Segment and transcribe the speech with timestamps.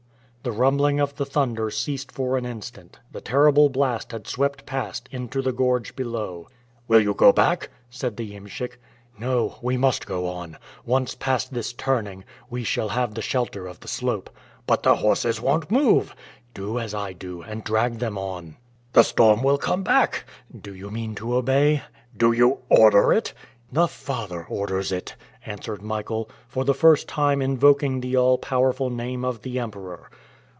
[0.43, 5.07] The rumbling of the thunder ceased for an instant, the terrible blast had swept past
[5.11, 6.47] into the gorge below.
[6.87, 8.79] "Will you go back?" said the iemschik.
[9.19, 10.57] "No, we must go on!
[10.83, 14.31] Once past this turning, we shall have the shelter of the slope."
[14.65, 16.15] "But the horses won't move!"
[16.55, 18.57] "Do as I do, and drag them on."
[18.93, 20.25] "The storm will come back!"
[20.59, 21.83] "Do you mean to obey?"
[22.17, 23.35] "Do you order it?"
[23.71, 25.15] "The Father orders it!"
[25.45, 30.09] answered Michael, for the first time invoking the all powerful name of the Emperor.